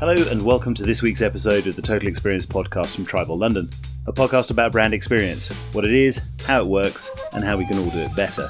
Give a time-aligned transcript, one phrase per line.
[0.00, 3.68] Hello, and welcome to this week's episode of the Total Experience podcast from Tribal London,
[4.06, 7.78] a podcast about brand experience, what it is, how it works, and how we can
[7.78, 8.48] all do it better.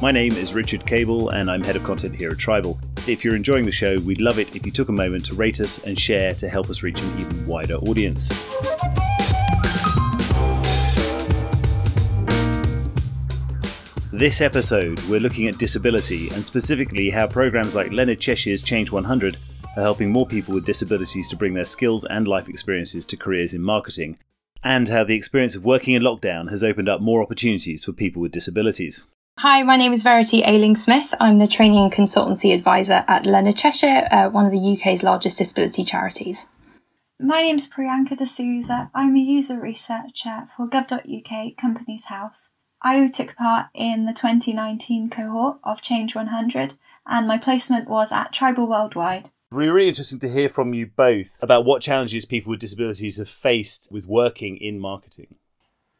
[0.00, 2.80] My name is Richard Cable, and I'm head of content here at Tribal.
[3.06, 5.60] If you're enjoying the show, we'd love it if you took a moment to rate
[5.60, 8.30] us and share to help us reach an even wider audience.
[14.10, 19.36] This episode, we're looking at disability and specifically how programs like Leonard Cheshire's Change 100
[19.76, 23.54] are helping more people with disabilities to bring their skills and life experiences to careers
[23.54, 24.18] in marketing,
[24.62, 28.20] and how the experience of working in lockdown has opened up more opportunities for people
[28.20, 29.06] with disabilities.
[29.38, 31.14] Hi, my name is Verity Ayling-Smith.
[31.18, 35.38] I'm the training and consultancy advisor at Leonard Cheshire, uh, one of the UK's largest
[35.38, 36.46] disability charities.
[37.18, 38.90] My name is Priyanca Desouza.
[38.94, 42.52] I'm a user researcher for gov.uk Companies House.
[42.82, 46.74] I took part in the 2019 cohort of Change 100
[47.06, 49.30] and my placement was at Tribal Worldwide.
[49.52, 53.16] It'd be really interesting to hear from you both about what challenges people with disabilities
[53.18, 55.34] have faced with working in marketing.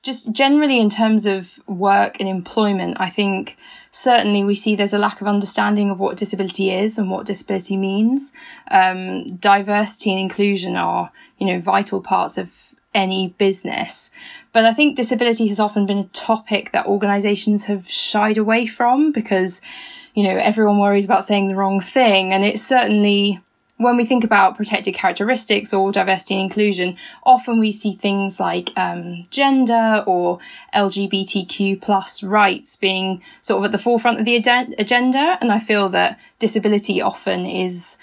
[0.04, 3.56] Just generally, in terms of work and employment, I think
[3.90, 7.76] certainly we see there's a lack of understanding of what disability is and what disability
[7.76, 8.32] means.
[8.70, 14.12] Um, diversity and inclusion are, you know, vital parts of any business.
[14.52, 19.10] But I think disability has often been a topic that organizations have shied away from
[19.10, 19.60] because
[20.14, 22.32] you know, everyone worries about saying the wrong thing.
[22.32, 23.40] And it's certainly,
[23.76, 28.76] when we think about protected characteristics or diversity and inclusion, often we see things like
[28.76, 30.38] um, gender or
[30.74, 35.38] LGBTQ plus rights being sort of at the forefront of the agenda.
[35.40, 37.98] And I feel that disability often is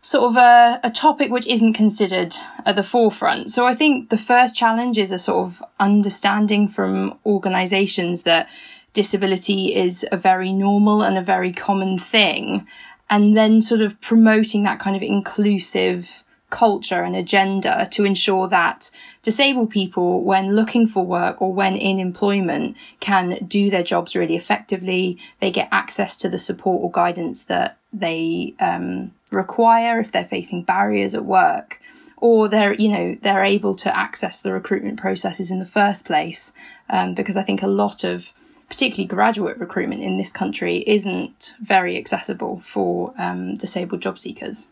[0.00, 3.50] sort of a, a topic which isn't considered at the forefront.
[3.50, 8.48] So I think the first challenge is a sort of understanding from organizations that
[8.92, 12.66] disability is a very normal and a very common thing.
[13.10, 18.90] And then sort of promoting that kind of inclusive culture and agenda to ensure that
[19.22, 24.36] disabled people, when looking for work or when in employment, can do their jobs really
[24.36, 25.18] effectively.
[25.40, 30.62] They get access to the support or guidance that they um, require if they're facing
[30.62, 31.80] barriers at work.
[32.16, 36.52] Or they're, you know, they're able to access the recruitment processes in the first place.
[36.90, 38.32] Um, because I think a lot of
[38.68, 44.70] particularly graduate recruitment in this country isn't very accessible for um, disabled job seekers.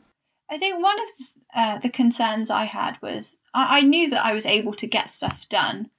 [0.50, 4.32] I think one of uh, the concerns I had was I-, I, knew that I
[4.32, 5.90] was able to get stuff done,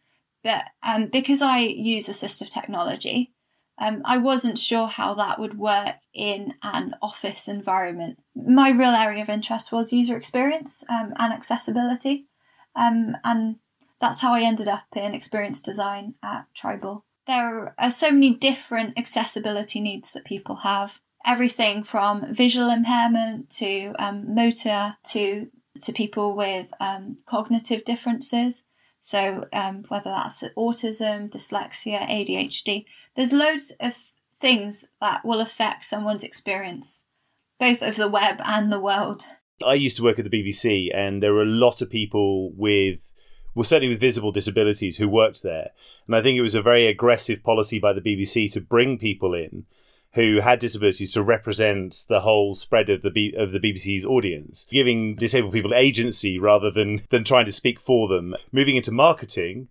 [0.44, 3.34] but um, because I use assistive technology,
[3.80, 8.20] um, I wasn't sure how that would work in an office environment.
[8.36, 12.26] My real area of interest was user experience um, and accessibility,
[12.76, 13.58] um, and
[14.00, 18.98] that's how I ended up in experience design at Tribal there are so many different
[18.98, 21.00] accessibility needs that people have.
[21.26, 25.48] Everything from visual impairment to um, motor to
[25.82, 28.64] to people with um, cognitive differences.
[29.00, 36.24] So um, whether that's autism, dyslexia, ADHD, there's loads of things that will affect someone's
[36.24, 37.06] experience,
[37.60, 39.26] both of the web and the world.
[39.66, 43.00] I used to work at the BBC, and there were a lot of people with
[43.58, 45.72] well, certainly with visible disabilities who worked there.
[46.06, 49.34] And I think it was a very aggressive policy by the BBC to bring people
[49.34, 49.66] in
[50.14, 54.68] who had disabilities to represent the whole spread of the B- of the BBC's audience,
[54.70, 58.36] giving disabled people agency rather than than trying to speak for them.
[58.52, 59.70] Moving into marketing,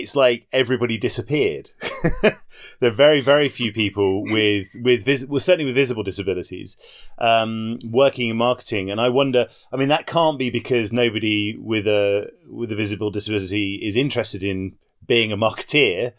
[0.00, 1.70] it's like everybody disappeared.
[2.22, 2.38] there
[2.82, 6.76] are very, very few people with with vis- well, certainly with visible disabilities
[7.18, 9.48] um, working in marketing, and I wonder.
[9.72, 14.42] I mean, that can't be because nobody with a with a visible disability is interested
[14.42, 16.12] in being a marketeer.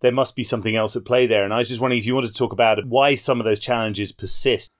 [0.00, 2.14] There must be something else at play there, and I was just wondering if you
[2.14, 4.76] wanted to talk about why some of those challenges persist.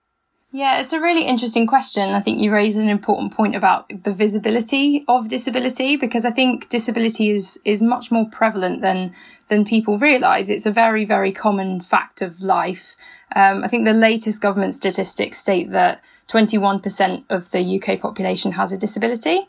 [0.56, 2.10] Yeah, it's a really interesting question.
[2.10, 6.68] I think you raise an important point about the visibility of disability because I think
[6.68, 9.14] disability is is much more prevalent than
[9.48, 10.48] than people realise.
[10.48, 12.94] It's a very very common fact of life.
[13.34, 18.70] Um, I think the latest government statistics state that 21% of the UK population has
[18.70, 19.48] a disability.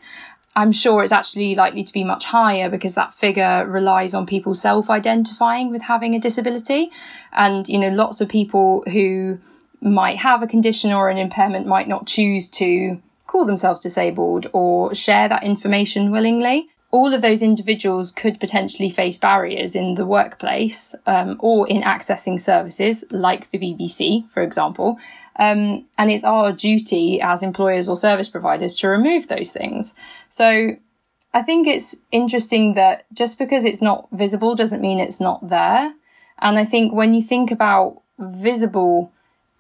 [0.56, 4.56] I'm sure it's actually likely to be much higher because that figure relies on people
[4.56, 6.90] self-identifying with having a disability,
[7.32, 9.38] and you know lots of people who
[9.86, 14.94] might have a condition or an impairment might not choose to call themselves disabled or
[14.96, 16.68] share that information willingly.
[16.90, 22.40] All of those individuals could potentially face barriers in the workplace um, or in accessing
[22.40, 24.98] services like the BBC, for example.
[25.38, 29.96] Um, and it's our duty as employers or service providers to remove those things.
[30.30, 30.78] So
[31.34, 35.94] I think it's interesting that just because it's not visible doesn't mean it's not there.
[36.40, 39.12] And I think when you think about visible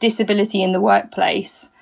[0.07, 1.73] disability in the workplace,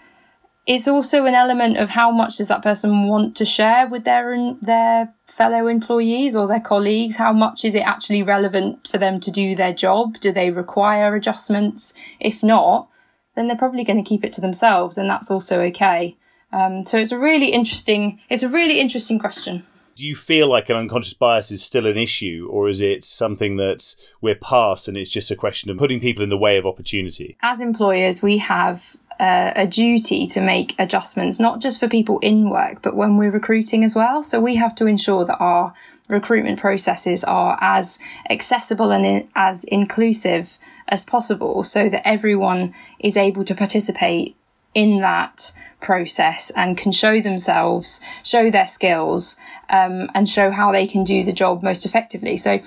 [0.66, 4.28] it's also an element of how much does that person want to share with their
[4.62, 7.18] their fellow employees or their colleagues?
[7.18, 10.20] How much is it actually relevant for them to do their job?
[10.20, 11.94] Do they require adjustments?
[12.20, 12.88] If not
[13.36, 16.16] then they're probably going to keep it to themselves and that's also okay.
[16.52, 19.66] Um, so it's a really interesting it's a really interesting question
[19.96, 23.58] do you feel like an unconscious bias is still an issue or is it something
[23.58, 26.66] that we're past and it's just a question of putting people in the way of
[26.66, 32.20] opportunity as employers we have uh, a duty to make adjustments, not just for people
[32.20, 34.24] in work, but when we're recruiting as well.
[34.24, 35.74] So we have to ensure that our
[36.08, 38.00] recruitment processes are as
[38.30, 40.58] accessible and in, as inclusive
[40.90, 44.36] as possible so that everyone is able to participate
[44.74, 49.38] in that process and can show themselves, show their skills,
[49.70, 52.38] um, and show how they can do the job most effectively.
[52.38, 52.62] So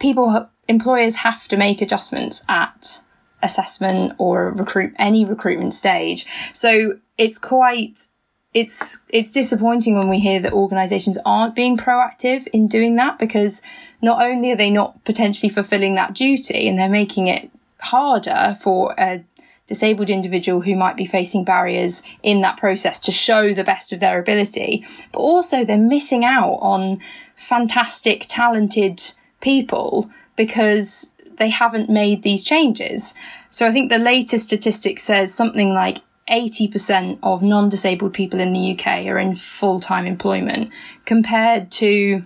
[0.00, 3.02] people, employers have to make adjustments at
[3.42, 6.26] assessment or recruit any recruitment stage.
[6.52, 8.08] So it's quite
[8.54, 13.62] it's it's disappointing when we hear that organizations aren't being proactive in doing that because
[14.00, 17.50] not only are they not potentially fulfilling that duty and they're making it
[17.80, 19.22] harder for a
[19.68, 24.00] disabled individual who might be facing barriers in that process to show the best of
[24.00, 27.00] their ability, but also they're missing out on
[27.36, 29.00] fantastic, talented
[29.40, 33.14] people because they haven't made these changes.
[33.50, 35.98] So I think the latest statistic says something like
[36.28, 40.70] 80% of non disabled people in the UK are in full time employment
[41.04, 42.24] compared to,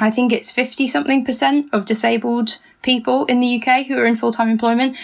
[0.00, 4.16] I think it's 50 something percent of disabled people in the UK who are in
[4.16, 4.96] full time employment.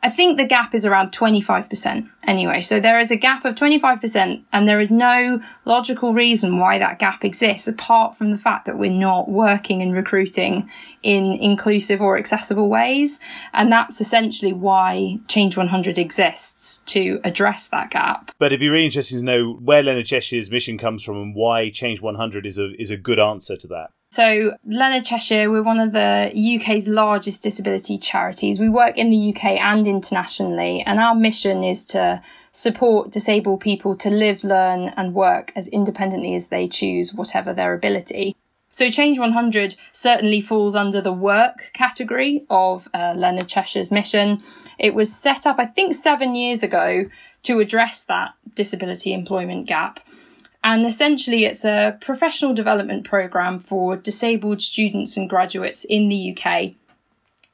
[0.00, 2.60] I think the gap is around 25% anyway.
[2.60, 7.00] So there is a gap of 25% and there is no logical reason why that
[7.00, 10.70] gap exists apart from the fact that we're not working and recruiting
[11.02, 13.18] in inclusive or accessible ways.
[13.52, 18.30] And that's essentially why Change 100 exists to address that gap.
[18.38, 21.70] But it'd be really interesting to know where Leonard Cheshire's mission comes from and why
[21.70, 23.90] Change 100 is a, is a good answer to that.
[24.10, 28.58] So, Leonard Cheshire, we're one of the UK's largest disability charities.
[28.58, 33.94] We work in the UK and internationally, and our mission is to support disabled people
[33.96, 38.34] to live, learn, and work as independently as they choose, whatever their ability.
[38.70, 44.42] So, Change 100 certainly falls under the work category of uh, Leonard Cheshire's mission.
[44.78, 47.10] It was set up, I think, seven years ago
[47.42, 50.00] to address that disability employment gap.
[50.68, 56.72] And essentially, it's a professional development program for disabled students and graduates in the UK.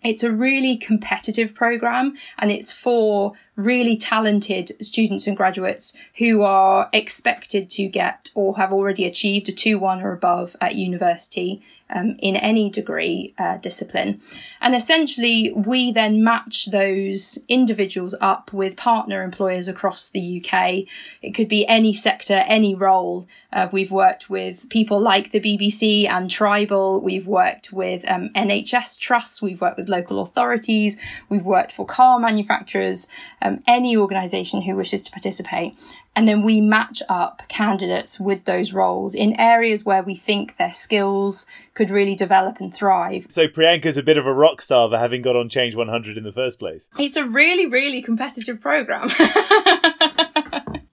[0.03, 6.89] It's a really competitive program and it's for really talented students and graduates who are
[6.93, 12.17] expected to get or have already achieved a 2 1 or above at university um,
[12.19, 14.21] in any degree uh, discipline.
[14.61, 20.85] And essentially, we then match those individuals up with partner employers across the UK.
[21.23, 23.29] It could be any sector, any role.
[23.53, 27.01] Uh, we've worked with people like the BBC and Tribal.
[27.01, 29.43] We've worked with um, NHS trusts.
[29.43, 30.97] We've worked with local authorities.
[31.29, 33.07] We've worked for car manufacturers,
[33.45, 35.77] um, any organisation who wishes to participate.
[36.17, 40.73] And then we match up candidates with those roles in areas where we think their
[40.73, 43.27] skills could really develop and thrive.
[43.29, 46.25] So Priyanca's a bit of a rock star for having got on Change 100 in
[46.25, 46.89] the first place.
[46.99, 49.11] It's a really, really competitive program.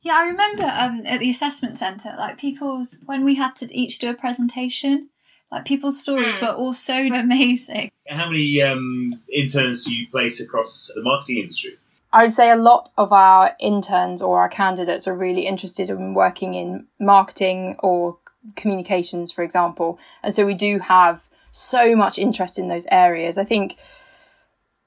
[0.02, 4.00] yeah, I remember um, at the assessment centre, like people's, when we had to each
[4.00, 5.10] do a presentation,
[5.52, 6.42] like people's stories mm.
[6.42, 7.92] were all so amazing.
[8.08, 11.78] How many um, interns do you place across the marketing industry?
[12.14, 16.14] I would say a lot of our interns or our candidates are really interested in
[16.14, 18.18] working in marketing or
[18.56, 19.98] communications, for example.
[20.24, 23.38] And so we do have so much interest in those areas.
[23.38, 23.78] I think,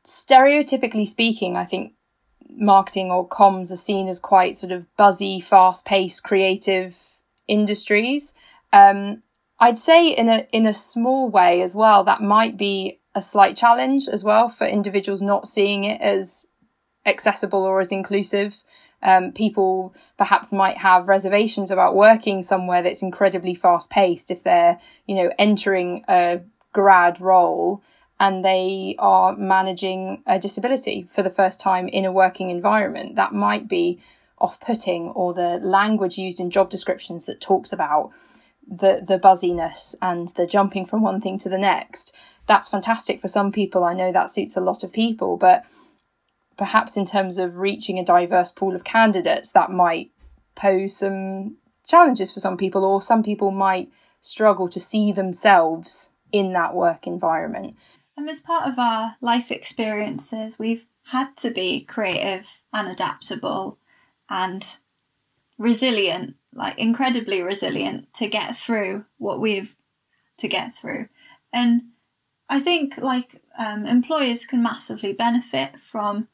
[0.04, 1.94] stereotypically speaking, I think
[2.50, 6.98] marketing or comms are seen as quite sort of buzzy, fast paced, creative
[7.48, 8.34] industries.
[8.72, 9.22] Um,
[9.60, 13.56] I'd say in a in a small way as well, that might be a slight
[13.56, 16.48] challenge as well for individuals not seeing it as
[17.06, 18.62] accessible or as inclusive.
[19.02, 24.80] Um, people perhaps might have reservations about working somewhere that's incredibly fast paced if they're,
[25.06, 26.40] you know, entering a
[26.72, 27.82] grad role
[28.18, 33.16] and they are managing a disability for the first time in a working environment.
[33.16, 34.00] That might be
[34.38, 38.10] off putting or the language used in job descriptions that talks about
[38.66, 42.14] the, the buzziness and the jumping from one thing to the next.
[42.46, 43.84] That's fantastic for some people.
[43.84, 45.64] I know that suits a lot of people, but
[46.56, 50.10] perhaps in terms of reaching a diverse pool of candidates, that might
[50.54, 51.56] pose some
[51.86, 57.06] challenges for some people, or some people might struggle to see themselves in that work
[57.06, 57.76] environment.
[58.16, 63.78] And as part of our life experiences, we've had to be creative and adaptable
[64.30, 64.78] and
[65.58, 69.76] resilient, like incredibly resilient to get through what we've
[70.38, 71.06] to get through.
[71.52, 71.82] And
[72.48, 76.28] I think like um, employers can massively benefit from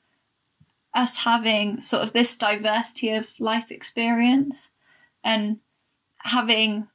[0.94, 4.72] us having sort of this diversity of life experience
[5.22, 5.58] and
[6.18, 6.88] having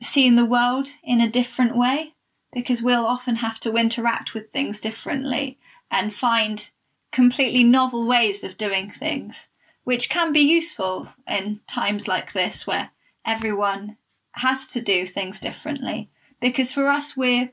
[0.00, 2.14] seen the world in a different way
[2.52, 5.58] because we'll often have to interact with things differently
[5.90, 6.70] and find
[7.12, 9.48] completely novel ways of doing things,
[9.84, 12.90] which can be useful in times like this where
[13.24, 13.98] everyone
[14.32, 16.10] has to do things differently.
[16.40, 17.50] Because for us, we're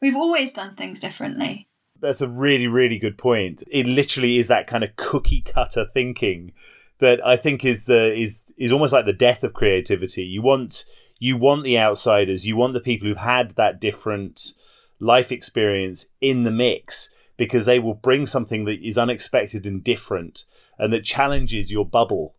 [0.00, 1.67] we've always done things differently.
[2.00, 3.62] That's a really, really good point.
[3.70, 6.52] It literally is that kind of cookie cutter thinking
[6.98, 10.24] that I think is the is is almost like the death of creativity.
[10.24, 10.84] You want
[11.18, 14.52] you want the outsiders, you want the people who've had that different
[15.00, 20.44] life experience in the mix because they will bring something that is unexpected and different
[20.78, 22.34] and that challenges your bubble.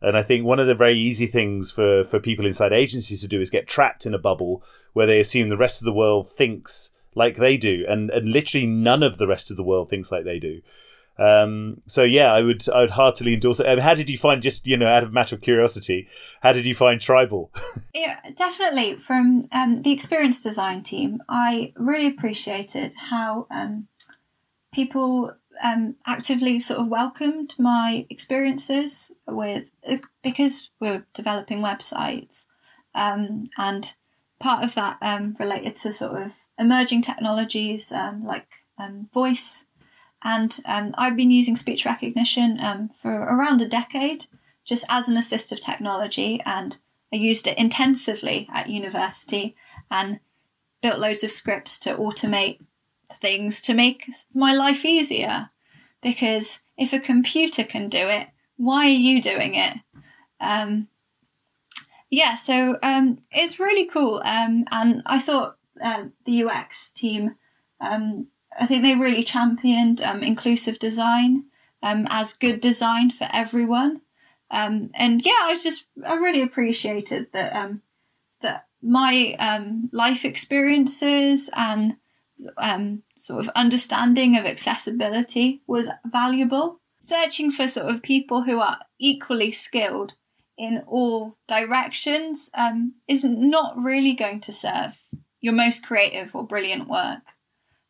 [0.00, 3.28] And I think one of the very easy things for, for people inside agencies to
[3.28, 6.30] do is get trapped in a bubble where they assume the rest of the world
[6.30, 10.10] thinks like they do, and, and literally none of the rest of the world thinks
[10.10, 10.60] like they do.
[11.16, 13.78] Um, so yeah, I would I would heartily endorse it.
[13.78, 16.08] How did you find just you know out of matter of curiosity?
[16.40, 17.52] How did you find Tribal?
[17.94, 21.22] yeah, definitely from um, the experience design team.
[21.28, 23.86] I really appreciated how um,
[24.72, 29.70] people um, actively sort of welcomed my experiences with
[30.22, 32.46] because we're developing websites,
[32.92, 33.94] um, and
[34.40, 38.46] part of that um, related to sort of emerging technologies um, like
[39.12, 39.66] voice
[40.24, 44.24] and um, I've been using speech recognition um, for around a decade,
[44.64, 46.78] just as an assistive technology, and
[47.12, 49.54] I used it intensively at university
[49.90, 50.20] and
[50.80, 52.60] built loads of scripts to automate
[53.20, 55.50] things to make my life easier.
[56.02, 59.76] Because if a computer can do it, why are you doing it?
[60.40, 60.88] Um,
[62.10, 67.36] yeah, so um, it's really cool, um, and I thought uh, the UX team
[67.80, 68.28] um,
[68.58, 71.44] I think they really championed um, inclusive design
[71.82, 74.00] um, as good design for everyone.
[74.50, 77.82] Um, and yeah, I just I really appreciated that um,
[78.42, 79.36] that my
[79.92, 81.96] life experiences and
[83.16, 86.80] sort of understanding of accessibility was valuable.
[87.00, 90.14] Searching for sort of people who are equally skilled
[90.56, 94.94] in all directions um, is not really going to serve
[95.44, 97.20] your most creative or brilliant work.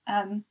[0.09, 0.45] Um,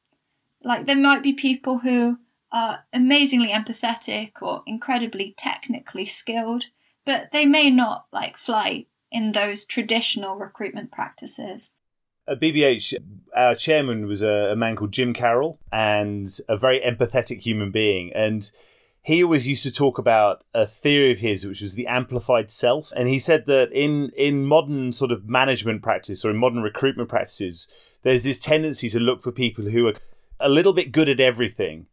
[0.64, 2.18] like there might be people who
[2.50, 6.68] are amazingly empathetic or incredibly technically skilled,
[7.06, 11.72] but they may not like fly in those traditional recruitment practices.
[12.26, 12.94] At BBH,
[13.36, 18.14] our chairman was a, a, man called Jim Carroll and a very empathetic human being.
[18.14, 18.50] And
[19.04, 22.94] he always used to talk about a theory of his, which was the amplified self.
[22.96, 27.10] And he said that in, in modern sort of management practice or in modern recruitment
[27.10, 27.68] practices,
[28.04, 29.94] there's this tendency to look for people who are
[30.40, 31.88] a little bit good at everything.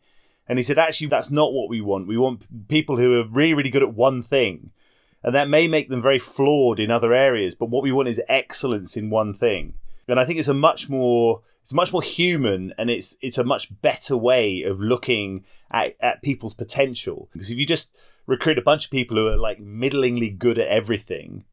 [0.48, 2.06] And he said, actually, that's not what we want.
[2.06, 4.70] We want people who are really, really good at one thing.
[5.24, 8.22] And that may make them very flawed in other areas, but what we want is
[8.28, 9.74] excellence in one thing.
[10.06, 13.44] And I think it's a much more it's much more human and it's it's a
[13.44, 17.28] much better way of looking at, at people's potential.
[17.32, 20.68] Because if you just recruit a bunch of people who are like middlingly good at
[20.68, 21.44] everything,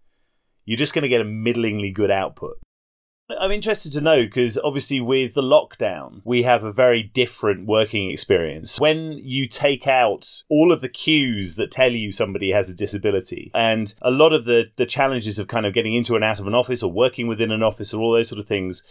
[0.65, 2.57] you're just going to get a middlingly good output.
[3.29, 8.09] I'm interested to know because obviously, with the lockdown, we have a very different working
[8.09, 8.79] experience.
[8.79, 13.51] When you take out all of the cues that tell you somebody has a disability,
[13.53, 16.47] and a lot of the, the challenges of kind of getting into and out of
[16.47, 18.83] an office or working within an office or all those sort of things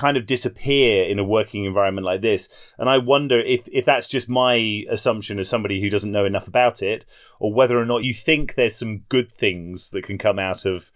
[0.00, 2.48] kind of disappear in a working environment like this.
[2.78, 6.48] And I wonder if, if that's just my assumption as somebody who doesn't know enough
[6.48, 7.04] about it,
[7.38, 10.90] or whether or not you think there's some good things that can come out of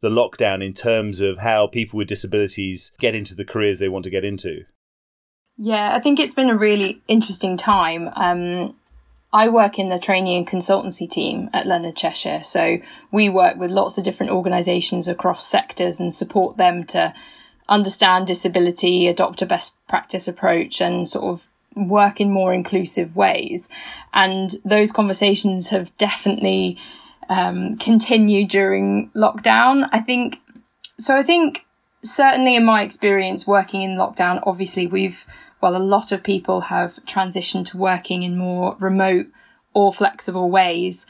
[0.00, 4.04] the lockdown in terms of how people with disabilities get into the careers they want
[4.04, 4.64] to get into?
[5.56, 8.10] Yeah, I think it's been a really interesting time.
[8.16, 8.76] Um,
[9.32, 12.42] I work in the training and consultancy team at Leonard Cheshire.
[12.42, 12.78] So
[13.12, 17.14] we work with lots of different organisations across sectors and support them to
[17.68, 21.46] understand disability, adopt a best practice approach, and sort of
[21.76, 23.68] work in more inclusive ways.
[24.12, 26.78] And those conversations have definitely
[27.28, 29.88] um, continue during lockdown.
[29.92, 30.40] I think
[30.98, 31.16] so.
[31.16, 31.66] I think
[32.02, 35.24] certainly in my experience working in lockdown, obviously we've
[35.60, 39.26] well, a lot of people have transitioned to working in more remote
[39.74, 41.06] or flexible ways.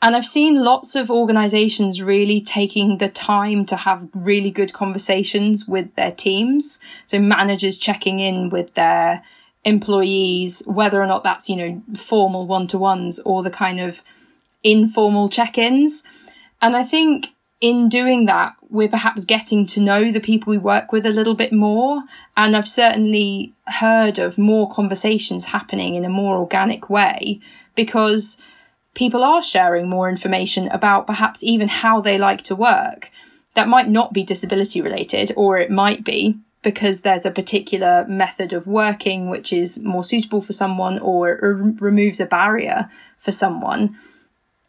[0.00, 5.66] And I've seen lots of organizations really taking the time to have really good conversations
[5.66, 6.78] with their teams.
[7.06, 9.24] So managers checking in with their
[9.64, 14.02] employees, whether or not that's, you know, formal one to ones or the kind of
[14.62, 16.04] informal check ins.
[16.62, 17.28] And I think
[17.60, 21.34] in doing that, we're perhaps getting to know the people we work with a little
[21.34, 22.04] bit more.
[22.36, 27.40] And I've certainly heard of more conversations happening in a more organic way
[27.74, 28.40] because
[28.98, 33.12] people are sharing more information about perhaps even how they like to work.
[33.54, 38.52] That might not be disability related, or it might be because there's a particular method
[38.52, 41.38] of working which is more suitable for someone or
[41.78, 43.96] removes a barrier for someone.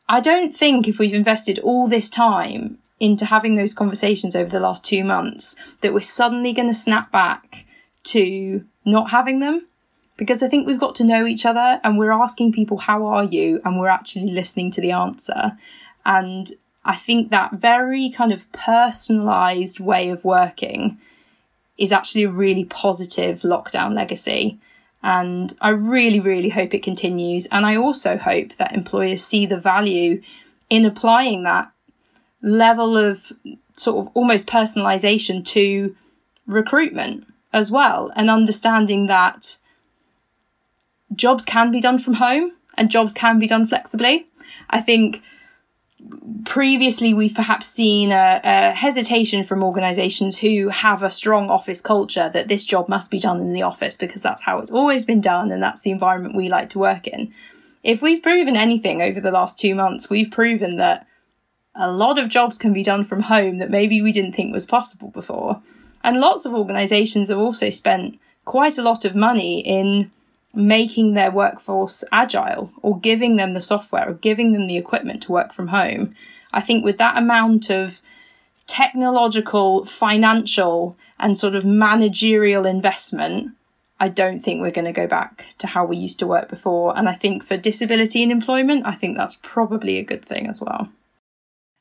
[0.07, 4.59] I don't think if we've invested all this time into having those conversations over the
[4.59, 7.65] last two months that we're suddenly going to snap back
[8.03, 9.68] to not having them.
[10.19, 13.23] Because I think we've got to know each other and we're asking people, How are
[13.23, 13.61] you?
[13.63, 15.57] And we're actually listening to the answer.
[16.05, 16.51] And
[16.83, 20.99] I think that very kind of personalized way of working
[21.77, 24.59] is actually a really positive lockdown legacy.
[25.01, 27.47] And I really, really hope it continues.
[27.47, 30.21] And I also hope that employers see the value
[30.69, 31.71] in applying that
[32.41, 33.31] level of
[33.71, 35.95] sort of almost personalization to
[36.45, 39.59] recruitment as well and understanding that
[41.15, 44.27] jobs can be done from home and jobs can be done flexibly.
[44.69, 45.21] I think
[46.45, 52.29] previously we've perhaps seen a, a, hesitation from organizations who have a strong office culture
[52.33, 55.19] that this job must be done in the office because that's how it's always been
[55.19, 57.33] done and that's the environment we like to work in.
[57.83, 61.05] If we've proven anything over the last two months, we've proven that
[61.75, 64.65] a lot of jobs can be done from home that maybe we didn't think was
[64.65, 65.61] possible before.
[66.03, 70.11] And lots of organizations have also spent quite a lot of money in
[70.53, 75.31] making their workforce agile or giving them the software or giving them the equipment to
[75.31, 76.15] work from home.
[76.51, 78.01] I think with that amount of
[78.65, 83.51] technological, financial, and sort of managerial investment,
[83.99, 86.97] I don't think we're going to go back to how we used to work before.
[86.97, 90.61] And I think for disability and employment, I think that's probably a good thing as
[90.61, 90.89] well.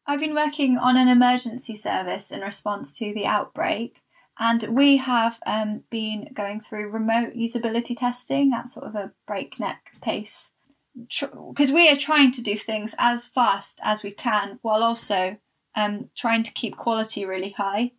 [0.06, 3.96] I've been working on an emergency service in response to the outbreak.
[4.38, 9.92] And we have um, been going through remote usability testing at sort of a breakneck
[10.00, 10.52] pace.
[10.94, 15.36] Because we are trying to do things as fast as we can while also
[15.74, 17.92] um, trying to keep quality really high.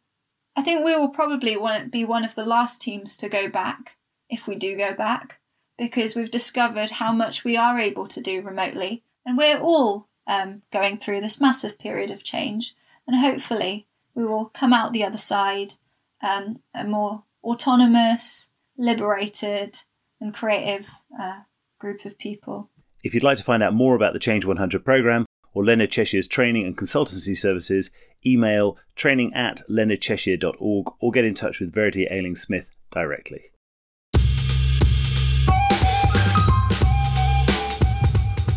[0.56, 3.96] I think we will probably want be one of the last teams to go back
[4.30, 5.40] if we do go back
[5.78, 9.04] because we've discovered how much we are able to do remotely.
[9.26, 12.76] And we're all um, going through this massive period of change.
[13.08, 15.76] And hopefully we will come out the other side
[16.22, 19.82] um, a more autonomous, liberated,
[20.20, 20.88] and creative
[21.20, 21.42] uh,
[21.80, 22.70] group of people.
[23.04, 26.28] If you'd like to find out more about the Change 100 programme or Leonard Cheshire's
[26.28, 27.92] training and consultancy services,
[28.26, 33.52] email training at leonardcheshire.org or get in touch with Verity Ayling-Smith directly.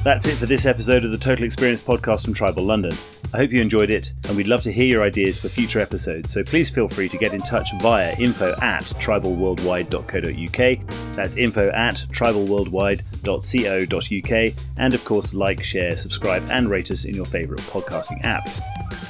[0.05, 2.91] That's it for this episode of the Total Experience podcast from Tribal London.
[3.33, 6.33] I hope you enjoyed it, and we'd love to hear your ideas for future episodes,
[6.33, 11.15] so please feel free to get in touch via info at tribalworldwide.co.uk.
[11.15, 17.27] That's info at tribalworldwide.co.uk, and of course, like, share, subscribe, and rate us in your
[17.27, 18.51] favourite podcasting app.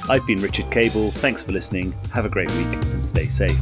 [0.07, 3.57] I've been Richard Cable, thanks for listening, have a great week, and stay safe.